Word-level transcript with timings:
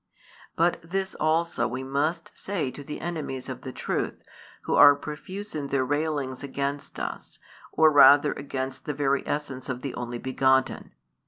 But 0.55 0.81
this 0.81 1.13
also 1.19 1.67
we 1.67 1.83
must 1.83 2.31
say 2.33 2.71
to 2.71 2.83
the 2.83 2.99
enemies 3.01 3.49
of 3.49 3.61
the 3.61 3.71
truth, 3.71 4.23
who 4.63 4.73
are 4.73 4.95
profuse 4.95 5.53
in 5.53 5.67
their 5.67 5.85
railings 5.85 6.43
against 6.43 6.99
us, 6.99 7.37
or 7.71 7.91
rather 7.91 8.33
against 8.33 8.85
the 8.85 8.95
very 8.95 9.21
essence 9.27 9.69
of 9.69 9.83
the 9.83 9.93
Only 9.93 10.17
begotten. 10.17 10.93